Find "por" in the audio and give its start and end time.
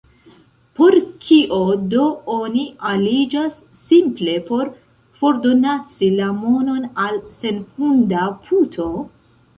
0.77-0.95, 4.49-4.71